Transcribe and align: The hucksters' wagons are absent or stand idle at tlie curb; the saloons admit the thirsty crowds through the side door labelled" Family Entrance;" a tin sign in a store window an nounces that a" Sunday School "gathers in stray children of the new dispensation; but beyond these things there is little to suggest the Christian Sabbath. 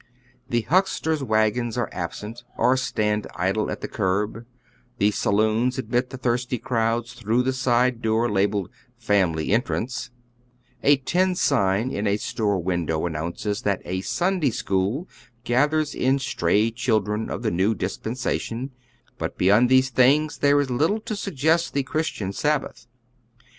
The 0.49 0.61
hucksters' 0.61 1.23
wagons 1.23 1.77
are 1.77 1.87
absent 1.93 2.43
or 2.57 2.75
stand 2.75 3.27
idle 3.35 3.69
at 3.69 3.81
tlie 3.81 3.91
curb; 3.91 4.47
the 4.97 5.11
saloons 5.11 5.77
admit 5.77 6.09
the 6.09 6.17
thirsty 6.17 6.57
crowds 6.57 7.13
through 7.13 7.43
the 7.43 7.53
side 7.53 8.01
door 8.01 8.27
labelled" 8.27 8.71
Family 9.09 9.51
Entrance;" 9.51 10.09
a 10.91 10.97
tin 10.97 11.35
sign 11.35 11.91
in 11.91 12.07
a 12.07 12.17
store 12.17 12.57
window 12.57 13.05
an 13.05 13.13
nounces 13.13 13.61
that 13.61 13.83
a" 13.85 14.01
Sunday 14.17 14.49
School 14.49 15.07
"gathers 15.43 15.93
in 15.93 16.17
stray 16.17 16.71
children 16.71 17.29
of 17.29 17.43
the 17.43 17.51
new 17.51 17.75
dispensation; 17.75 18.71
but 19.19 19.37
beyond 19.37 19.69
these 19.69 19.91
things 19.91 20.39
there 20.39 20.59
is 20.59 20.71
little 20.71 20.99
to 21.01 21.15
suggest 21.15 21.75
the 21.75 21.83
Christian 21.83 22.33
Sabbath. 22.33 22.87